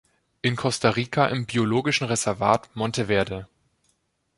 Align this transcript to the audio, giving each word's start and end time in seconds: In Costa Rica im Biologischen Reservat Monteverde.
In 0.41 0.55
Costa 0.55 0.89
Rica 0.89 1.27
im 1.27 1.45
Biologischen 1.45 2.07
Reservat 2.07 2.75
Monteverde. 2.75 3.47